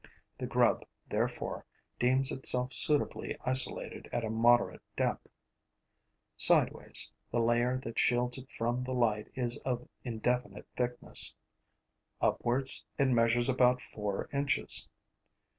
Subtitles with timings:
[0.39, 1.63] The grub, therefore,
[1.99, 5.27] deems itself suitably isolated at a moderate depth.
[6.35, 11.35] Sideways, the layer that shields it from the light is of indefinite thickness;
[12.19, 14.89] upwards, it measures about four inches.